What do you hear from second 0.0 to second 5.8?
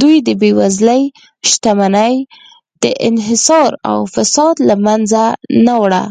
دوی د بېوزلۍ، شتمنۍ انحصار او فساد له منځه نه